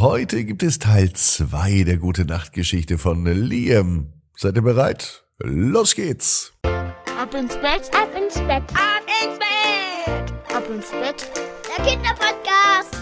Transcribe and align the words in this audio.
Heute 0.00 0.44
gibt 0.44 0.62
es 0.62 0.78
Teil 0.78 1.12
2 1.12 1.82
der 1.82 1.96
Gute 1.96 2.24
Nacht 2.24 2.52
Geschichte 2.52 2.98
von 2.98 3.26
Liam. 3.26 4.12
Seid 4.36 4.54
ihr 4.54 4.62
bereit? 4.62 5.24
Los 5.38 5.96
geht's! 5.96 6.52
Ab 6.62 7.34
ins 7.34 7.56
Bett, 7.56 7.90
ab 7.92 8.08
ins 8.16 8.34
Bett, 8.34 8.62
ab 8.74 9.02
ins 9.24 9.40
Bett, 9.40 10.32
ab 10.54 10.70
ins 10.72 10.92
Bett. 10.92 11.28
Der 11.66 11.84
Kinderpodcast. 11.84 12.96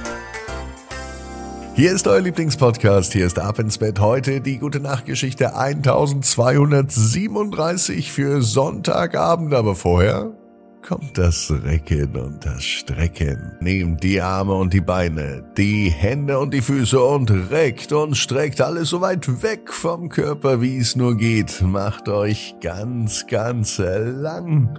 Hier 1.75 1.93
ist 1.93 2.09
euer 2.09 2.23
Lieblingspodcast. 2.23 3.13
Hier 3.13 3.27
ist 3.27 3.39
Ab 3.39 3.59
ins 3.59 3.77
Bett. 3.77 4.01
Heute 4.01 4.41
die 4.41 4.59
Gute 4.59 4.81
Nacht 4.81 5.05
Geschichte 5.05 5.55
1237 5.55 8.11
für 8.11 8.41
Sonntagabend. 8.41 9.53
Aber 9.53 9.75
vorher 9.75 10.35
kommt 10.87 11.19
das 11.19 11.53
Recken 11.65 12.15
und 12.17 12.47
das 12.47 12.63
Strecken. 12.63 13.57
Nehmt 13.61 14.05
die 14.05 14.21
Arme 14.21 14.55
und 14.55 14.73
die 14.73 14.81
Beine, 14.81 15.43
die 15.57 15.91
Hände 15.91 16.39
und 16.39 16.55
die 16.55 16.61
Füße 16.61 17.01
und 17.01 17.31
reckt 17.51 17.93
und 17.93 18.17
streckt 18.17 18.61
alles 18.61 18.91
so 18.91 19.01
weit 19.01 19.43
weg 19.43 19.73
vom 19.73 20.09
Körper, 20.09 20.61
wie 20.61 20.79
es 20.79 20.95
nur 20.95 21.17
geht. 21.17 21.61
Macht 21.61 22.09
euch 22.09 22.55
ganz, 22.61 23.27
ganz 23.27 23.79
lang. 23.79 24.79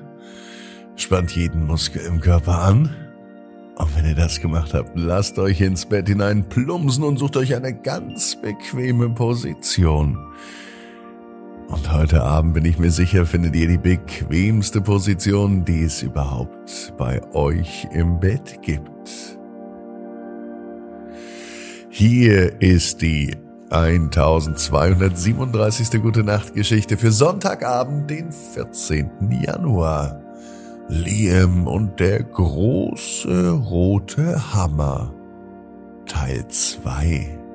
Spannt 0.95 1.35
jeden 1.35 1.65
Muskel 1.65 2.01
im 2.05 2.21
Körper 2.21 2.57
an. 2.59 2.95
Und 3.75 3.95
wenn 3.95 4.05
ihr 4.05 4.15
das 4.15 4.39
gemacht 4.39 4.73
habt, 4.73 4.91
lasst 4.95 5.37
euch 5.37 5.59
ins 5.59 5.85
Bett 5.85 6.07
hinein 6.07 6.47
plumpsen 6.47 7.03
und 7.03 7.17
sucht 7.17 7.35
euch 7.35 7.53
eine 7.53 7.73
ganz 7.73 8.37
bequeme 8.41 9.09
Position. 9.09 10.17
Und 11.67 11.91
heute 11.91 12.23
Abend 12.23 12.53
bin 12.53 12.63
ich 12.63 12.79
mir 12.79 12.91
sicher, 12.91 13.25
findet 13.25 13.53
ihr 13.55 13.67
die 13.67 13.77
bequemste 13.77 14.79
Position, 14.79 15.65
die 15.65 15.83
es 15.83 16.01
überhaupt 16.01 16.93
bei 16.97 17.21
euch 17.33 17.85
im 17.91 18.21
Bett 18.21 18.61
gibt. 18.61 19.37
Hier 21.89 22.61
ist 22.61 23.01
die 23.01 23.35
1237. 23.69 26.01
Gute 26.01 26.23
Nacht 26.23 26.53
Geschichte 26.53 26.95
für 26.95 27.11
Sonntagabend, 27.11 28.09
den 28.09 28.31
14. 28.31 29.09
Januar. 29.45 30.21
Liam 30.87 31.67
und 31.67 31.99
der 31.99 32.23
große 32.23 33.51
rote 33.51 34.53
Hammer. 34.53 35.13
Teil 36.05 36.47
2. 36.47 37.46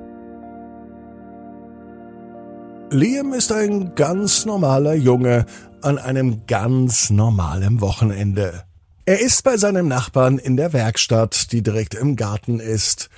Liam 2.93 3.33
ist 3.33 3.51
ein 3.51 3.95
ganz 3.95 4.45
normaler 4.45 4.93
Junge 4.93 5.47
an 5.81 5.97
einem 5.97 6.45
ganz 6.45 7.09
normalen 7.09 7.81
Wochenende. 7.81 8.65
Er 9.05 9.19
ist 9.19 9.43
bei 9.43 9.57
seinem 9.57 9.87
Nachbarn 9.87 10.37
in 10.37 10.57
der 10.57 10.73
Werkstatt, 10.73 11.51
die 11.51 11.63
direkt 11.63 11.95
im 11.95 12.15
Garten 12.15 12.59
ist. 12.59 13.09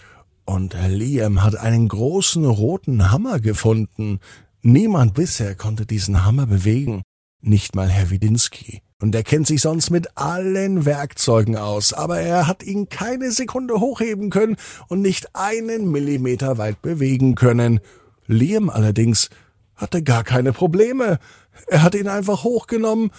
Und 0.45 0.77
Liam 0.87 1.43
hat 1.43 1.57
einen 1.57 1.89
großen 1.89 2.45
roten 2.45 3.11
Hammer 3.11 3.41
gefunden. 3.41 4.21
Niemand 4.61 5.13
bisher 5.13 5.55
konnte 5.55 5.85
diesen 5.85 6.23
Hammer 6.23 6.45
bewegen. 6.45 7.01
Nicht 7.41 7.75
mal 7.75 7.89
Herr 7.89 8.09
Widinski. 8.09 8.81
Und 9.01 9.13
er 9.13 9.23
kennt 9.23 9.45
sich 9.45 9.61
sonst 9.61 9.89
mit 9.89 10.17
allen 10.17 10.85
Werkzeugen 10.85 11.57
aus, 11.57 11.91
aber 11.91 12.21
er 12.21 12.47
hat 12.47 12.63
ihn 12.63 12.87
keine 12.87 13.29
Sekunde 13.29 13.81
hochheben 13.81 14.29
können 14.29 14.55
und 14.87 15.01
nicht 15.01 15.35
einen 15.35 15.91
Millimeter 15.91 16.57
weit 16.57 16.81
bewegen 16.81 17.35
können. 17.35 17.81
Liam 18.25 18.69
allerdings 18.69 19.29
hatte 19.75 20.03
gar 20.03 20.23
keine 20.23 20.53
Probleme. 20.53 21.19
Er 21.67 21.83
hat 21.83 21.95
ihn 21.95 22.07
einfach 22.07 22.43
hochgenommen 22.43 23.11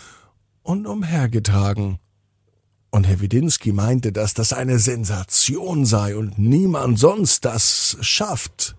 und 0.62 0.87
umhergetragen. 0.87 1.99
Und 2.91 3.07
Herr 3.07 3.21
Widinski 3.21 3.73
meinte, 3.73 4.12
dass 4.12 4.35
das 4.35 4.53
eine 4.53 4.79
Sensation 4.79 5.84
sei 5.84 6.17
und 6.17 6.39
niemand 6.39 6.99
sonst 6.99 7.45
das 7.45 7.97
schafft. 8.01 8.77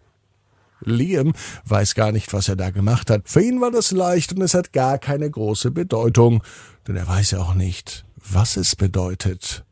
Liam 0.82 1.34
weiß 1.66 1.96
gar 1.96 2.12
nicht, 2.12 2.34
was 2.34 2.50
er 2.50 2.56
da 2.56 2.70
gemacht 2.70 3.10
hat. 3.10 3.30
Für 3.30 3.42
ihn 3.42 3.62
war 3.62 3.72
das 3.72 3.92
leicht 3.92 4.34
und 4.34 4.42
es 4.42 4.54
hat 4.54 4.74
gar 4.74 4.98
keine 4.98 5.30
große 5.30 5.72
Bedeutung, 5.72 6.44
denn 6.88 6.96
er 6.96 7.08
weiß 7.08 7.32
ja 7.32 7.40
auch 7.40 7.54
nicht, 7.54 8.06
was 8.16 8.58
es 8.58 8.76
bedeutet. 8.76 9.66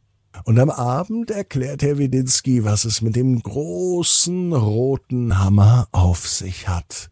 Und 0.44 0.60
am 0.60 0.70
Abend 0.70 1.32
erklärt 1.32 1.82
Herr 1.82 1.98
Widinski, 1.98 2.64
was 2.64 2.86
es 2.86 3.02
mit 3.02 3.16
dem 3.16 3.42
großen 3.42 4.54
roten 4.54 5.40
Hammer 5.40 5.88
auf 5.92 6.28
sich 6.28 6.68
hat. 6.68 7.10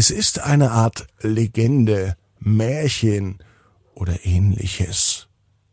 Es 0.00 0.12
ist 0.12 0.38
eine 0.38 0.70
Art 0.70 1.08
Legende, 1.22 2.16
Märchen 2.38 3.38
oder 3.96 4.24
ähnliches. 4.24 5.26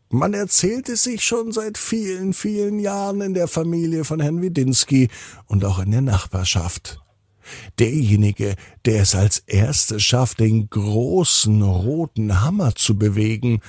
Man 0.08 0.34
erzählt 0.34 0.88
es 0.88 1.04
sich 1.04 1.22
schon 1.22 1.52
seit 1.52 1.78
vielen, 1.78 2.32
vielen 2.32 2.80
Jahren 2.80 3.20
in 3.20 3.34
der 3.34 3.46
Familie 3.46 4.04
von 4.04 4.18
Herrn 4.18 4.42
Widinski 4.42 5.10
und 5.46 5.64
auch 5.64 5.78
in 5.78 5.92
der 5.92 6.00
Nachbarschaft. 6.00 7.00
Derjenige, 7.78 8.56
der 8.84 9.02
es 9.02 9.14
als 9.14 9.38
erstes 9.46 10.02
schafft, 10.02 10.40
den 10.40 10.70
großen 10.70 11.62
roten 11.62 12.40
Hammer 12.40 12.74
zu 12.74 12.98
bewegen, 12.98 13.60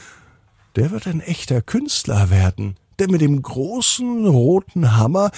der 0.75 0.89
wird 0.89 1.05
ein 1.05 1.21
echter 1.21 1.61
Künstler 1.61 2.31
werden. 2.31 2.77
Denn 2.97 3.11
mit 3.11 3.21
dem 3.21 3.43
großen 3.43 4.25
roten 4.25 4.97
Hammer 4.97 5.29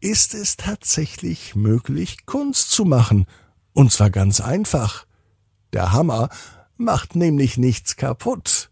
ist 0.00 0.32
es 0.32 0.56
tatsächlich 0.56 1.54
möglich, 1.56 2.24
Kunst 2.24 2.70
zu 2.70 2.86
machen– 2.86 3.26
und 3.72 3.92
zwar 3.92 4.10
ganz 4.10 4.40
einfach. 4.40 5.06
Der 5.72 5.92
Hammer 5.92 6.28
macht 6.76 7.16
nämlich 7.16 7.56
nichts 7.56 7.96
kaputt. 7.96 8.70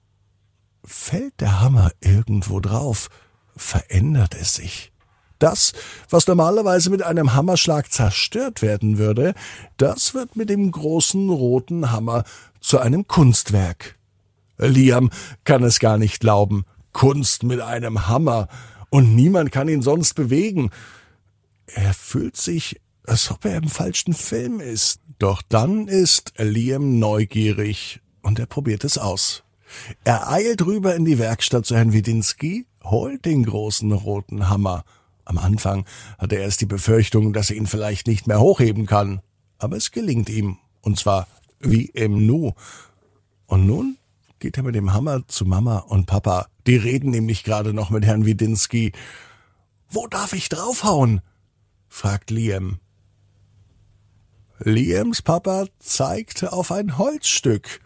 Fällt 0.84 1.40
der 1.40 1.60
Hammer 1.60 1.90
irgendwo 2.00 2.60
drauf, 2.60 3.08
verändert 3.56 4.34
es 4.34 4.54
sich. 4.54 4.92
Das, 5.38 5.72
was 6.10 6.26
normalerweise 6.26 6.90
mit 6.90 7.02
einem 7.02 7.32
Hammerschlag 7.32 7.90
zerstört 7.90 8.60
werden 8.60 8.98
würde, 8.98 9.34
das 9.78 10.12
wird 10.12 10.36
mit 10.36 10.50
dem 10.50 10.70
großen 10.70 11.30
roten 11.30 11.90
Hammer 11.90 12.24
zu 12.60 12.78
einem 12.78 13.06
Kunstwerk. 13.06 13.96
Liam 14.58 15.10
kann 15.44 15.62
es 15.62 15.80
gar 15.80 15.96
nicht 15.96 16.20
glauben. 16.20 16.64
Kunst 16.92 17.42
mit 17.42 17.60
einem 17.60 18.06
Hammer. 18.08 18.48
Und 18.90 19.14
niemand 19.14 19.50
kann 19.50 19.68
ihn 19.68 19.80
sonst 19.80 20.14
bewegen. 20.14 20.70
Er 21.66 21.94
fühlt 21.94 22.36
sich 22.36 22.80
als 23.06 23.30
ob 23.30 23.44
er 23.44 23.56
im 23.56 23.68
falschen 23.68 24.14
Film 24.14 24.60
ist. 24.60 25.00
Doch 25.18 25.42
dann 25.42 25.88
ist 25.88 26.32
Liam 26.38 26.98
neugierig 26.98 28.00
und 28.22 28.38
er 28.38 28.46
probiert 28.46 28.84
es 28.84 28.98
aus. 28.98 29.44
Er 30.04 30.30
eilt 30.30 30.64
rüber 30.64 30.94
in 30.94 31.04
die 31.04 31.18
Werkstatt 31.18 31.66
zu 31.66 31.76
Herrn 31.76 31.92
Widinski, 31.92 32.66
holt 32.82 33.24
den 33.24 33.44
großen 33.44 33.92
roten 33.92 34.48
Hammer. 34.48 34.84
Am 35.24 35.38
Anfang 35.38 35.84
hatte 36.18 36.36
er 36.36 36.42
erst 36.42 36.60
die 36.60 36.66
Befürchtung, 36.66 37.32
dass 37.32 37.50
er 37.50 37.56
ihn 37.56 37.66
vielleicht 37.66 38.06
nicht 38.06 38.26
mehr 38.26 38.40
hochheben 38.40 38.86
kann. 38.86 39.20
Aber 39.58 39.76
es 39.76 39.90
gelingt 39.90 40.28
ihm. 40.28 40.58
Und 40.80 40.98
zwar 40.98 41.28
wie 41.60 41.84
im 41.86 42.26
Nu. 42.26 42.52
Und 43.46 43.66
nun 43.66 43.98
geht 44.38 44.56
er 44.56 44.62
mit 44.62 44.74
dem 44.74 44.92
Hammer 44.92 45.28
zu 45.28 45.44
Mama 45.44 45.78
und 45.78 46.06
Papa. 46.06 46.48
Die 46.66 46.76
reden 46.76 47.10
nämlich 47.10 47.44
gerade 47.44 47.74
noch 47.74 47.90
mit 47.90 48.06
Herrn 48.06 48.24
Widinski. 48.24 48.92
Wo 49.88 50.06
darf 50.06 50.32
ich 50.32 50.48
draufhauen? 50.48 51.20
fragt 51.88 52.30
Liam. 52.30 52.80
Liams 54.62 55.22
Papa 55.22 55.66
zeigte 55.78 56.52
auf 56.52 56.70
ein 56.70 56.98
Holzstück. 56.98 57.80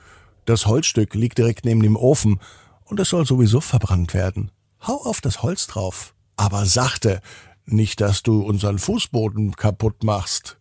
Das 0.45 0.67
Holzstück 0.67 1.15
liegt 1.15 1.39
direkt 1.39 1.65
neben 1.65 1.83
dem 1.83 1.97
Ofen 1.97 2.41
und 2.85 2.99
es 2.99 3.11
soll 3.11 3.25
sowieso 3.25 3.61
verbrannt 3.61 4.13
werden. 4.13 4.51
Hau 4.85 4.97
auf 4.97 5.21
das 5.21 5.43
Holz 5.43 5.69
drauf. 5.69 6.15
Aber 6.37 6.67
sachte, 6.67 7.21
nicht, 7.65 8.01
dass 8.01 8.25
du 8.25 8.43
unseren 8.43 8.81
Fußboden 8.81 9.55
kaputt 9.55 10.03
machst. 10.03 10.59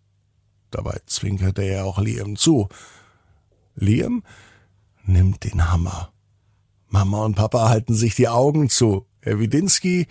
Dabei 0.69 0.99
zwinkerte 1.07 1.63
er 1.63 1.85
auch 1.85 1.97
Liam 1.97 2.35
zu. 2.35 2.69
Liam 3.75 4.23
nimmt 5.05 5.43
den 5.43 5.71
Hammer. 5.71 6.13
Mama 6.89 7.25
und 7.25 7.35
Papa 7.35 7.69
halten 7.69 7.95
sich 7.95 8.13
die 8.13 8.27
Augen 8.27 8.69
zu. 8.69 9.07
Herr 9.19 9.39
Widinski, 9.39 10.05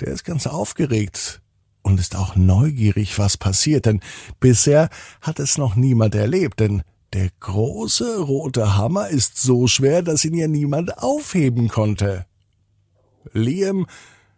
der 0.00 0.08
ist 0.08 0.24
ganz 0.24 0.46
aufgeregt 0.46 1.40
und 1.86 2.00
ist 2.00 2.16
auch 2.16 2.34
neugierig, 2.34 3.16
was 3.16 3.36
passiert, 3.36 3.86
denn 3.86 4.00
bisher 4.40 4.90
hat 5.20 5.38
es 5.38 5.56
noch 5.56 5.76
niemand 5.76 6.16
erlebt, 6.16 6.58
denn 6.58 6.82
der 7.12 7.30
große 7.38 8.18
rote 8.18 8.76
Hammer 8.76 9.06
ist 9.08 9.38
so 9.38 9.68
schwer, 9.68 10.02
dass 10.02 10.24
ihn 10.24 10.34
ja 10.34 10.48
niemand 10.48 10.98
aufheben 10.98 11.68
konnte. 11.68 12.26
Liam 13.32 13.86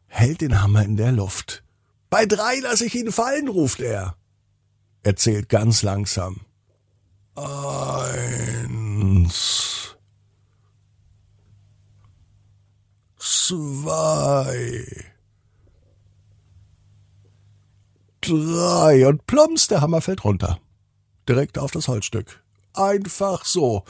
hält 0.08 0.42
den 0.42 0.60
Hammer 0.60 0.84
in 0.84 0.98
der 0.98 1.10
Luft. 1.10 1.64
Bei 2.10 2.26
drei 2.26 2.58
lasse 2.60 2.84
ich 2.84 2.94
ihn 2.94 3.12
fallen, 3.12 3.48
ruft 3.48 3.80
er. 3.80 4.16
Er 5.02 5.16
zählt 5.16 5.48
ganz 5.48 5.82
langsam. 5.82 6.42
Eins. 7.34 8.76
Zwei. 13.16 14.84
Drei 18.28 19.06
und 19.06 19.26
plumps, 19.26 19.68
der 19.68 19.80
Hammer 19.80 20.00
fällt 20.00 20.24
runter. 20.24 20.60
Direkt 21.28 21.58
auf 21.58 21.70
das 21.70 21.88
Holzstück. 21.88 22.42
Einfach 22.74 23.44
so. 23.44 23.84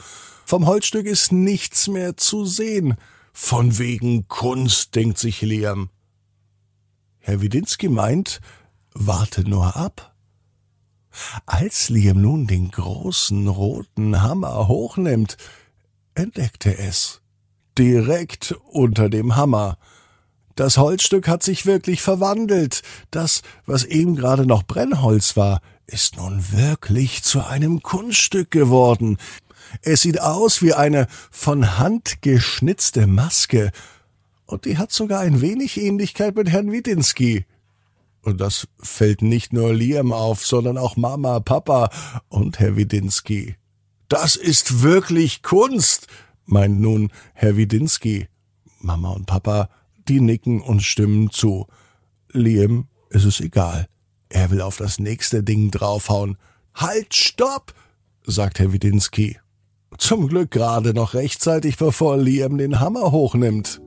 Vom 0.47 0.67
Holzstück 0.67 1.07
ist 1.07 1.31
nichts 1.31 1.89
mehr 1.89 2.17
zu 2.17 2.47
sehen. 2.47 2.97
Von 3.33 3.79
wegen 3.79 4.27
Kunst, 4.29 4.95
denkt 4.95 5.19
sich 5.19 5.43
Liam. 5.43 5.91
Herr 7.19 7.41
Widinski 7.43 7.89
meint, 7.89 8.41
warte 8.95 9.49
nur 9.49 9.77
ab. 9.77 10.15
Als 11.47 11.89
Liam 11.89 12.21
nun 12.21 12.47
den 12.47 12.71
großen 12.71 13.47
roten 13.49 14.23
Hammer 14.23 14.69
hochnimmt, 14.69 15.37
entdeckt 16.15 16.67
er 16.67 16.79
es. 16.79 17.21
Direkt 17.77 18.53
unter 18.71 19.09
dem 19.09 19.37
Hammer. 19.37 19.79
Das 20.59 20.77
Holzstück 20.77 21.29
hat 21.29 21.45
sich 21.45 21.67
wirklich 21.67 22.03
verwandelt. 22.03 22.83
Das, 23.13 23.43
was 23.65 23.85
eben 23.85 24.17
gerade 24.17 24.45
noch 24.45 24.65
Brennholz 24.65 25.37
war, 25.37 25.61
ist 25.87 26.17
nun 26.17 26.51
wirklich 26.51 27.23
zu 27.23 27.47
einem 27.47 27.81
Kunststück 27.81 28.51
geworden. 28.51 29.19
Es 29.83 30.01
sieht 30.01 30.21
aus 30.21 30.61
wie 30.61 30.75
eine 30.75 31.07
von 31.31 31.79
Hand 31.79 32.23
geschnitzte 32.23 33.07
Maske. 33.07 33.71
Und 34.47 34.65
die 34.65 34.79
hat 34.79 34.91
sogar 34.91 35.21
ein 35.21 35.41
wenig 35.41 35.81
Ähnlichkeit 35.81 36.35
mit 36.35 36.51
Herrn 36.51 36.73
Widinski. 36.73 37.47
Und 38.23 38.41
das 38.41 38.67
fällt 38.81 39.23
nicht 39.23 39.53
nur 39.53 39.73
Liam 39.73 40.13
auf, 40.13 40.45
sondern 40.45 40.77
auch 40.77 40.97
Mama, 40.97 41.39
Papa 41.39 41.89
und 42.29 42.59
Herr 42.59 42.75
Widinski. 42.75 43.55
Das 44.09 44.35
ist 44.35 44.83
wirklich 44.83 45.45
Kunst, 45.45 46.09
meint 46.47 46.81
nun 46.81 47.13
Herr 47.35 47.57
Widinski. 47.57 48.27
Mama 48.81 49.11
und 49.11 49.27
Papa 49.27 49.69
die 50.09 50.21
nicken 50.21 50.61
und 50.61 50.83
stimmen 50.83 51.31
zu. 51.31 51.67
Liam 52.33 52.89
ist 53.11 53.25
es 53.25 53.41
egal. 53.41 53.87
Er 54.29 54.51
will 54.51 54.61
auf 54.61 54.77
das 54.77 54.99
nächste 54.99 55.43
Ding 55.43 55.71
draufhauen. 55.71 56.37
Halt, 56.75 57.15
stopp! 57.15 57.75
sagt 58.25 58.59
Herr 58.59 58.73
Widinski. 58.73 59.39
Zum 59.97 60.29
Glück 60.29 60.51
gerade 60.51 60.93
noch 60.93 61.15
rechtzeitig, 61.15 61.79
bevor 61.79 62.19
Liam 62.19 62.59
den 62.59 62.79
Hammer 62.79 63.11
hochnimmt. 63.11 63.81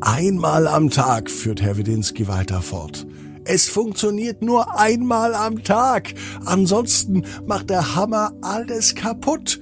Einmal 0.00 0.66
am 0.66 0.90
Tag, 0.90 1.30
führt 1.30 1.60
Herr 1.60 1.76
Widinski 1.76 2.28
weiter 2.28 2.62
fort. 2.62 3.06
Es 3.44 3.68
funktioniert 3.68 4.42
nur 4.42 4.78
einmal 4.78 5.34
am 5.34 5.64
Tag. 5.64 6.14
Ansonsten 6.44 7.24
macht 7.46 7.70
der 7.70 7.94
Hammer 7.94 8.32
alles 8.42 8.94
kaputt. 8.94 9.60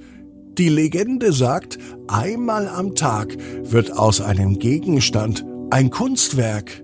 Die 0.59 0.67
Legende 0.67 1.31
sagt, 1.31 1.79
einmal 2.09 2.67
am 2.67 2.93
Tag 2.93 3.37
wird 3.63 3.97
aus 3.97 4.19
einem 4.19 4.59
Gegenstand 4.59 5.45
ein 5.69 5.89
Kunstwerk, 5.89 6.83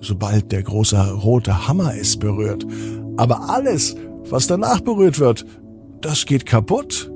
sobald 0.00 0.50
der 0.50 0.62
große 0.62 1.12
rote 1.12 1.68
Hammer 1.68 1.92
es 1.94 2.16
berührt. 2.16 2.66
Aber 3.18 3.50
alles, 3.50 3.96
was 4.30 4.46
danach 4.46 4.80
berührt 4.80 5.18
wird, 5.18 5.44
das 6.00 6.24
geht 6.24 6.46
kaputt. 6.46 7.12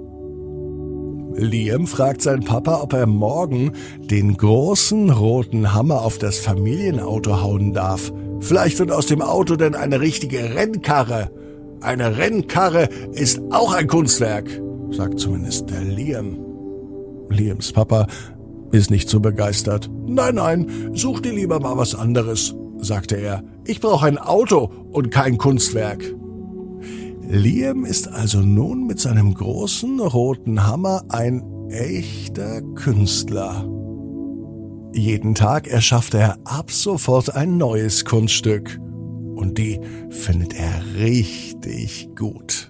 Liam 1.33 1.87
fragt 1.87 2.21
seinen 2.21 2.45
Papa, 2.45 2.83
ob 2.83 2.93
er 2.93 3.07
morgen 3.07 3.73
den 4.03 4.37
großen 4.37 5.09
roten 5.09 5.73
Hammer 5.73 6.03
auf 6.03 6.19
das 6.19 6.41
Familienauto 6.41 7.41
hauen 7.41 7.73
darf. 7.73 8.13
Vielleicht 8.41 8.79
wird 8.81 8.93
aus 8.93 9.07
dem 9.07 9.23
Auto 9.23 9.57
denn 9.57 9.75
eine 9.75 10.03
richtige 10.03 10.55
Rennkarre. 10.55 11.31
Eine 11.81 12.19
Rennkarre 12.19 12.91
ist 13.15 13.41
auch 13.51 13.73
ein 13.73 13.87
Kunstwerk 13.87 14.61
sagt 14.93 15.19
zumindest 15.19 15.71
der 15.71 15.83
Liam. 15.83 16.39
Liams 17.29 17.73
Papa 17.73 18.07
ist 18.73 18.91
nicht 18.91 19.09
so 19.09 19.21
begeistert. 19.21 19.91
Nein, 20.07 20.37
nein, 20.37 20.91
such 20.95 21.21
dir 21.21 21.33
lieber 21.33 21.61
mal 21.61 21.77
was 21.77 21.95
anderes, 21.95 22.55
sagte 22.79 23.17
er. 23.17 23.43
Ich 23.67 23.81
brauche 23.81 24.07
ein 24.07 24.19
Auto 24.19 24.71
und 24.91 25.11
kein 25.11 25.39
Kunstwerk. 25.39 26.03
Liam 27.29 27.85
ist 27.85 28.09
also 28.09 28.41
nun 28.41 28.87
mit 28.87 28.99
seinem 28.99 29.35
großen 29.35 30.01
roten 30.01 30.67
Hammer 30.67 31.05
ein 31.09 31.43
echter 31.69 32.63
Künstler. 32.75 33.69
Jeden 34.93 35.37
Tag 35.37 35.69
erschafft 35.69 36.15
er 36.15 36.39
ab 36.45 36.73
sofort 36.73 37.35
ein 37.35 37.57
neues 37.57 38.05
Kunststück. 38.05 38.81
Und 39.37 39.59
die 39.59 39.81
findet 40.11 40.55
er 40.55 40.83
richtig 40.99 42.11
gut. 42.19 42.70